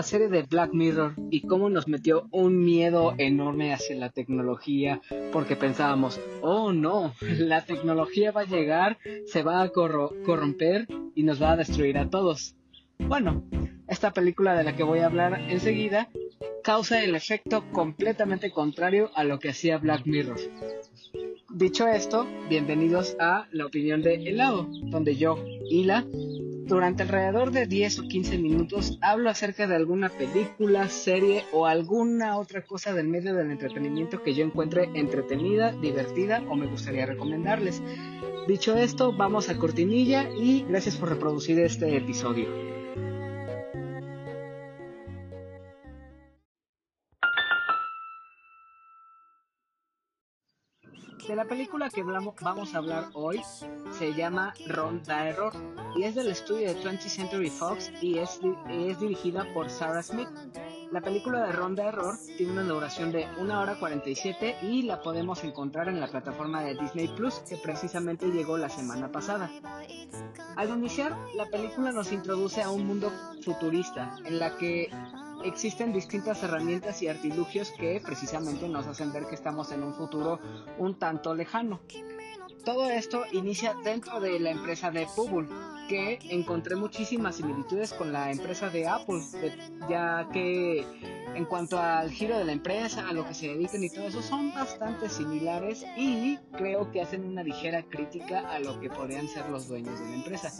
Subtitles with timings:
[0.00, 5.02] la serie de Black Mirror y cómo nos metió un miedo enorme hacia la tecnología
[5.30, 11.42] porque pensábamos, oh no, la tecnología va a llegar, se va a corromper y nos
[11.42, 12.56] va a destruir a todos.
[12.98, 13.44] Bueno,
[13.88, 16.08] esta película de la que voy a hablar enseguida
[16.64, 20.38] causa el efecto completamente contrario a lo que hacía Black Mirror.
[21.52, 26.06] Dicho esto, bienvenidos a La opinión de Helado, donde yo, Hila,
[26.70, 32.38] durante alrededor de 10 o 15 minutos hablo acerca de alguna película, serie o alguna
[32.38, 37.82] otra cosa del medio del entretenimiento que yo encuentre entretenida, divertida o me gustaría recomendarles.
[38.46, 42.79] Dicho esto, vamos a cortinilla y gracias por reproducir este episodio.
[51.30, 53.40] De la película que vamos a hablar hoy
[53.96, 55.52] se llama Ronda Error
[55.94, 60.26] y es del estudio de 20th Century Fox y es, es dirigida por Sarah Smith.
[60.90, 65.44] La película de Ronda Error tiene una duración de 1 hora 47 y la podemos
[65.44, 69.52] encontrar en la plataforma de Disney Plus que precisamente llegó la semana pasada.
[70.56, 73.12] Al iniciar, la película nos introduce a un mundo
[73.44, 74.90] futurista en la que
[75.44, 80.38] existen distintas herramientas y artilugios que precisamente nos hacen ver que estamos en un futuro
[80.78, 81.80] un tanto lejano.
[82.64, 85.48] Todo esto inicia dentro de la empresa de Google,
[85.88, 89.22] que encontré muchísimas similitudes con la empresa de Apple,
[89.88, 90.84] ya que
[91.34, 94.22] en cuanto al giro de la empresa, a lo que se dedican y todo eso,
[94.22, 99.48] son bastante similares y creo que hacen una ligera crítica a lo que podrían ser
[99.48, 100.50] los dueños de la empresa.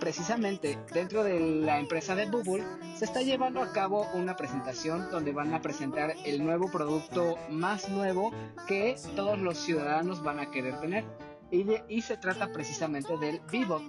[0.00, 2.64] Precisamente dentro de la empresa de Google
[2.96, 7.88] se está llevando a cabo una presentación donde van a presentar el nuevo producto más
[7.88, 8.32] nuevo
[8.66, 11.04] que todos los ciudadanos van a querer tener.
[11.50, 13.80] Y, se trata precisamente del Vivo,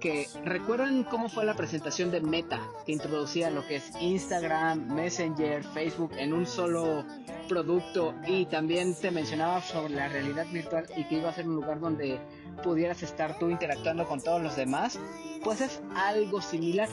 [0.00, 5.62] que recuerdan cómo fue la presentación de Meta, que introducía lo que es Instagram, Messenger,
[5.62, 7.04] Facebook en un solo
[7.48, 11.56] producto y también te mencionaba sobre la realidad virtual y que iba a ser un
[11.56, 12.18] lugar donde
[12.64, 14.98] pudieras estar tú interactuando con todos los demás,
[15.44, 16.88] pues es algo similar.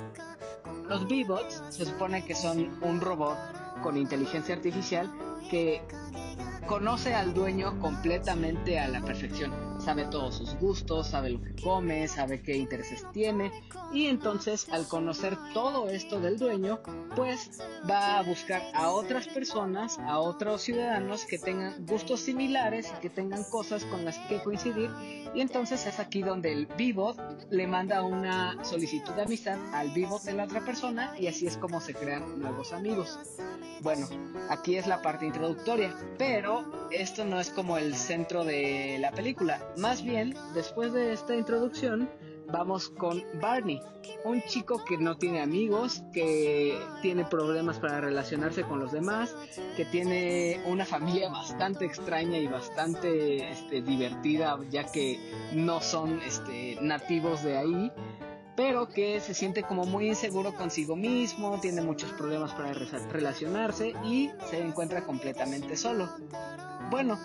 [0.87, 3.37] Los V-Bots se supone que son un robot
[3.81, 5.11] con inteligencia artificial
[5.49, 5.81] que
[6.67, 9.76] conoce al dueño completamente a la perfección.
[9.87, 13.53] Sabe todos sus gustos, sabe lo que come, sabe qué intereses tiene
[13.93, 16.81] y entonces al conocer todo esto del dueño,
[17.15, 22.99] pues va a buscar a otras personas, a otros ciudadanos que tengan gustos similares y
[22.99, 24.91] que tengan cosas con las que coincidir
[25.33, 27.15] y entonces es aquí donde el vivo
[27.49, 31.55] le manda una solicitud de amistad al vivo de la otra persona y así es
[31.55, 33.17] como se crean nuevos amigos.
[33.81, 34.07] Bueno,
[34.49, 39.61] aquí es la parte introductoria, pero esto no es como el centro de la película.
[39.77, 42.09] Más bien, después de esta introducción,
[42.51, 43.79] vamos con Barney,
[44.23, 49.35] un chico que no tiene amigos, que tiene problemas para relacionarse con los demás,
[49.75, 55.19] que tiene una familia bastante extraña y bastante este, divertida, ya que
[55.53, 57.91] no son este, nativos de ahí
[58.55, 64.31] pero que se siente como muy inseguro consigo mismo, tiene muchos problemas para relacionarse y
[64.49, 66.09] se encuentra completamente solo.
[66.89, 67.19] Bueno,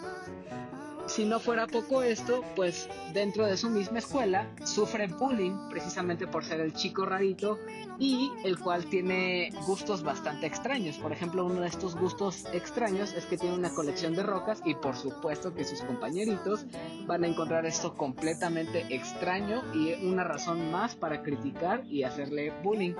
[1.12, 6.42] si no fuera poco esto, pues dentro de su misma escuela sufre bullying precisamente por
[6.42, 7.58] ser el chico rarito
[7.98, 10.96] y el cual tiene gustos bastante extraños.
[10.96, 14.74] Por ejemplo, uno de estos gustos extraños es que tiene una colección de rocas y
[14.74, 16.64] por supuesto que sus compañeritos
[17.06, 22.94] van a encontrar esto completamente extraño y una razón más para criticar y hacerle bullying.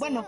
[0.00, 0.26] Bueno,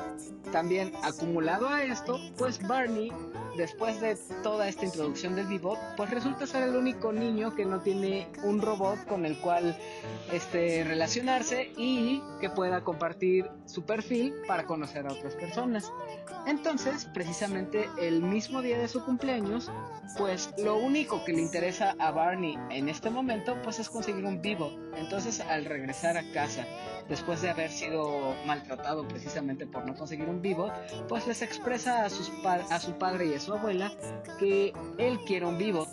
[0.52, 3.10] también acumulado a esto, pues Barney
[3.58, 7.80] después de toda esta introducción del Vivot, pues resulta ser el único niño que no
[7.80, 9.76] tiene un robot con el cual
[10.32, 15.92] este, relacionarse y que pueda compartir su perfil para conocer a otras personas.
[16.46, 19.70] Entonces, precisamente el mismo día de su cumpleaños,
[20.16, 24.40] pues lo único que le interesa a Barney en este momento, pues es conseguir un
[24.40, 24.70] vivo.
[24.98, 26.64] Entonces, al regresar a casa,
[27.08, 30.70] después de haber sido maltratado precisamente por no conseguir un vivo,
[31.08, 33.92] pues les expresa a, sus a su padre y a su abuela
[34.38, 35.86] que él quiere un vivo,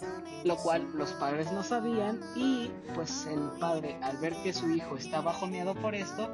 [0.44, 4.98] lo cual los padres no sabían y pues el padre al ver que su hijo
[4.98, 6.30] está bajoneado por esto,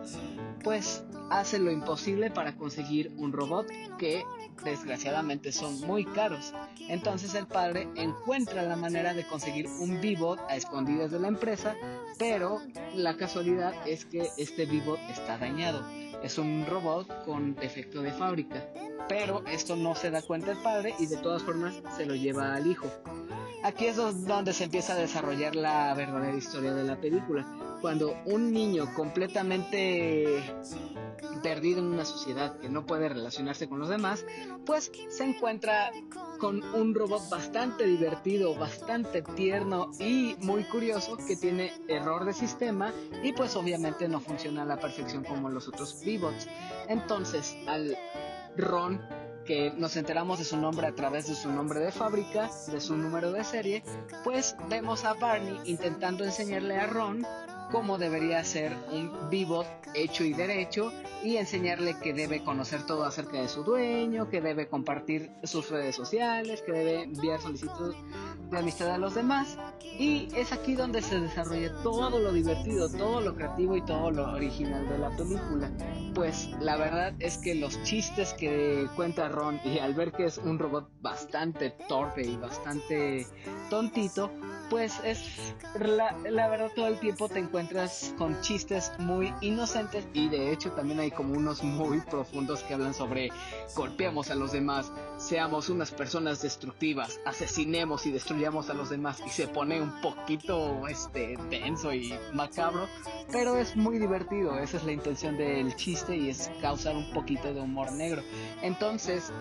[0.64, 3.68] pues hace lo imposible para conseguir un robot
[3.98, 4.24] que
[4.64, 6.54] desgraciadamente son muy caros.
[6.90, 11.76] Entonces el padre encuentra la manera de conseguir un vivo a escondidas de la empresa,
[12.20, 12.62] pero
[12.94, 15.84] la casualidad es que este vivo está dañado.
[16.22, 18.64] Es un robot con defecto de fábrica.
[19.08, 22.54] Pero esto no se da cuenta el padre y de todas formas se lo lleva
[22.54, 22.88] al hijo.
[23.64, 27.46] Aquí es donde se empieza a desarrollar la verdadera historia de la película.
[27.82, 30.44] Cuando un niño completamente
[31.42, 34.24] perdido en una sociedad que no puede relacionarse con los demás,
[34.66, 35.92] pues se encuentra
[36.40, 42.94] con un robot bastante divertido, bastante tierno y muy curioso que tiene error de sistema
[43.24, 46.48] y pues obviamente no funciona a la perfección como los otros V-Bots.
[46.88, 47.98] Entonces, al
[48.58, 49.02] Ron
[49.46, 52.96] que nos enteramos de su nombre a través de su nombre de fábrica, de su
[52.96, 53.84] número de serie,
[54.24, 57.26] pues vemos a Barney intentando enseñarle a Ron
[57.72, 60.92] cómo debería ser un vivo hecho y derecho
[61.24, 65.96] y enseñarle que debe conocer todo acerca de su dueño, que debe compartir sus redes
[65.96, 67.96] sociales, que debe enviar solicitudes
[68.50, 69.58] de amistad a los demás.
[69.82, 74.34] Y es aquí donde se desarrolla todo lo divertido, todo lo creativo y todo lo
[74.34, 75.72] original de la película.
[76.16, 80.38] Pues la verdad es que los chistes que cuenta Ron y al ver que es
[80.38, 83.28] un robot bastante torpe y bastante
[83.70, 84.32] tontito,
[84.72, 85.22] pues es
[85.78, 91.02] la, verdad todo el tiempo te encuentras con chistes muy inocentes y de hecho también
[91.02, 93.32] hay como unos muy profundos que hablan sobre
[93.76, 99.30] golpeamos a los demás, seamos unas personas destructivas, asesinemos y destruyamos a los demás y
[99.30, 102.88] se pone un poquito este denso y macabro,
[103.30, 107.54] pero es muy divertido, esa es la intención del chiste y es causar un poquito
[107.54, 108.24] de humor negro.
[108.62, 109.34] Entonces,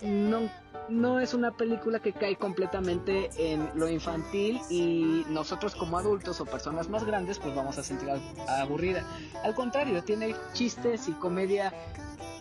[0.00, 0.48] no
[0.92, 6.44] no es una película que cae completamente en lo infantil y nosotros como adultos o
[6.44, 8.08] personas más grandes pues vamos a sentir
[8.48, 9.04] aburrida.
[9.42, 11.72] Al contrario, tiene chistes y comedia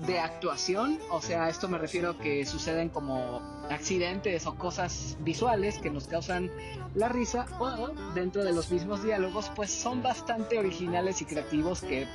[0.06, 3.39] de actuación, o sea, esto me refiero que suceden como
[3.69, 6.50] accidentes o cosas visuales que nos causan
[6.95, 12.07] la risa o dentro de los mismos diálogos pues son bastante originales y creativos que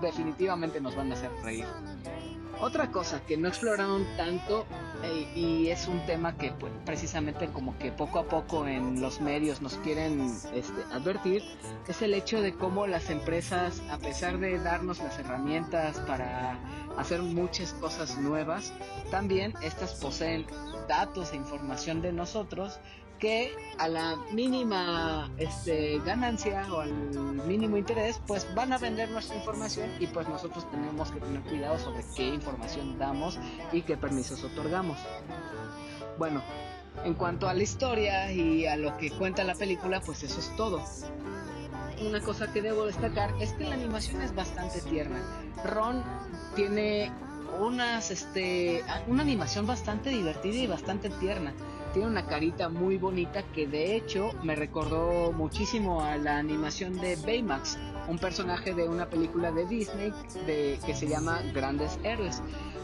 [0.00, 1.66] definitivamente nos van a hacer reír.
[2.62, 4.66] Otra cosa que no exploraron tanto
[5.02, 9.20] eh, y es un tema que pues, precisamente como que poco a poco en los
[9.20, 11.42] medios nos quieren este, advertir
[11.88, 16.56] es el hecho de cómo las empresas a pesar de darnos las herramientas para
[16.96, 18.72] hacer muchas cosas nuevas
[19.10, 20.46] también estas poseen
[20.86, 22.78] datos e información de nosotros
[23.22, 26.92] que a la mínima este, ganancia o al
[27.46, 31.78] mínimo interés, pues van a vender nuestra información y pues nosotros tenemos que tener cuidado
[31.78, 33.38] sobre qué información damos
[33.70, 34.98] y qué permisos otorgamos.
[36.18, 36.42] Bueno,
[37.04, 40.56] en cuanto a la historia y a lo que cuenta la película, pues eso es
[40.56, 40.82] todo.
[42.04, 45.22] Una cosa que debo destacar es que la animación es bastante tierna.
[45.64, 46.02] Ron
[46.56, 47.12] tiene
[47.60, 51.54] unas, este, una animación bastante divertida y bastante tierna
[51.92, 57.16] tiene una carita muy bonita que de hecho me recordó muchísimo a la animación de
[57.16, 57.78] Baymax,
[58.08, 60.12] un personaje de una película de Disney
[60.46, 62.42] de, que se llama Grandes Héroes.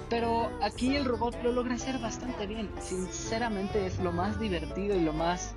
[0.08, 2.70] Pero aquí el robot lo logra hacer bastante bien.
[2.81, 5.55] Sinceramente es lo más divertido y lo más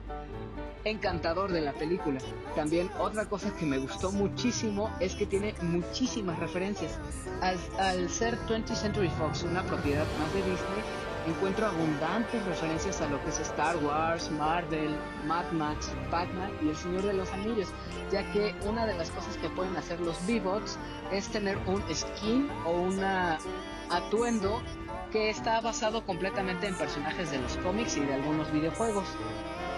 [0.84, 2.20] encantador de la película.
[2.56, 6.98] También otra cosa que me gustó muchísimo es que tiene muchísimas referencias.
[7.42, 13.08] Al, al ser 20th Century Fox una propiedad más de Disney, encuentro abundantes referencias a
[13.08, 14.96] lo que es Star Wars, Marvel,
[15.28, 17.68] Mad Max, Pac-Man y El Señor de los Anillos,
[18.12, 20.78] ya que una de las cosas que pueden hacer los V-Bots
[21.12, 23.04] es tener un skin o un
[23.90, 24.62] atuendo
[25.12, 29.06] que está basado completamente en personajes de los cómics y de algunos videojuegos.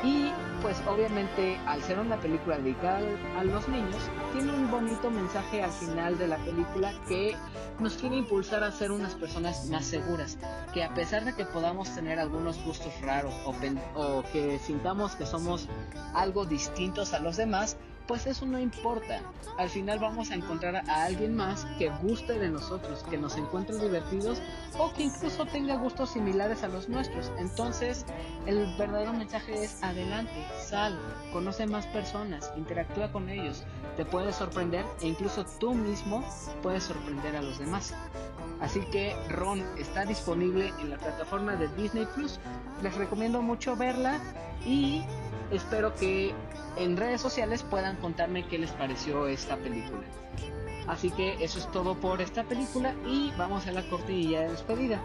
[0.03, 2.99] Y pues obviamente al ser una película dedicada
[3.37, 7.35] a los niños, tiene un bonito mensaje al final de la película que
[7.79, 10.37] nos quiere impulsar a ser unas personas más seguras,
[10.73, 15.69] que a pesar de que podamos tener algunos gustos raros o, que sintamos que somos
[16.13, 19.21] algo distintos a los demás, pues eso no importa.
[19.57, 23.77] Al final vamos a encontrar a alguien más que guste de nosotros, que nos encuentre
[23.77, 24.41] divertidos
[24.77, 27.31] o que incluso tenga gustos similares a los nuestros.
[27.37, 28.05] Entonces,
[28.45, 30.99] el verdadero mensaje es adelante, sal,
[31.31, 33.63] conoce más personas, interactúa con ellos,
[33.95, 36.23] te puedes sorprender e incluso tú mismo
[36.61, 37.93] puedes sorprender a los demás.
[38.59, 42.39] Así que Ron está disponible en la plataforma de Disney Plus.
[42.81, 44.19] Les recomiendo mucho verla
[44.65, 45.03] y
[45.55, 46.33] espero que
[46.77, 50.03] en redes sociales puedan contarme qué les pareció esta película.
[50.87, 55.01] Así que eso es todo por esta película y vamos a la cortilla de despedida.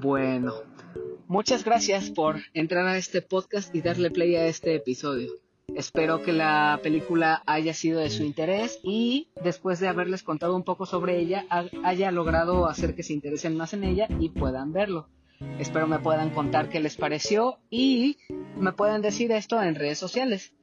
[0.00, 0.54] Bueno,
[1.26, 5.45] muchas gracias por entrar a este podcast y darle play a este episodio.
[5.74, 10.62] Espero que la película haya sido de su interés y después de haberles contado un
[10.62, 11.44] poco sobre ella,
[11.84, 15.08] haya logrado hacer que se interesen más en ella y puedan verlo.
[15.58, 18.16] Espero me puedan contar qué les pareció y
[18.56, 20.54] me puedan decir esto en redes sociales.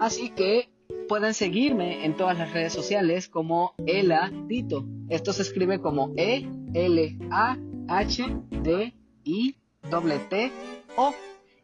[0.00, 0.68] Así que
[1.08, 4.84] pueden seguirme en todas las redes sociales como Ela Tito.
[5.08, 7.56] Esto se escribe como E L A
[7.88, 8.92] H D
[9.24, 9.56] I
[10.28, 10.52] T
[10.96, 11.14] O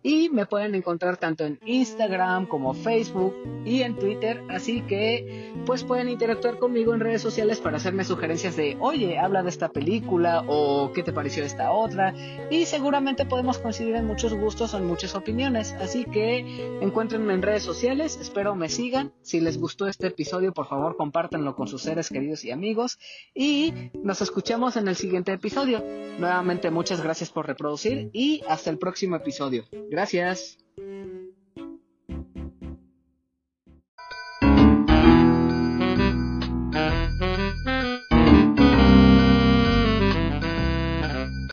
[0.04, 3.34] y me pueden encontrar tanto en Instagram como Facebook
[3.64, 8.54] y en Twitter, así que pues pueden interactuar conmigo en redes sociales para hacerme sugerencias
[8.54, 12.14] de, oye, habla de esta película o qué te pareció esta otra
[12.50, 17.42] y seguramente podemos coincidir en muchos gustos o en muchas opiniones, así que encuéntrenme en
[17.42, 21.82] redes sociales, espero me sigan, si les gustó este episodio por favor compártanlo con sus
[21.82, 22.98] seres queridos y amigos.
[23.34, 25.82] Y nos escuchamos en el siguiente episodio.
[26.18, 29.64] Nuevamente muchas gracias por reproducir y hasta el próximo episodio.
[29.94, 30.58] Gracias.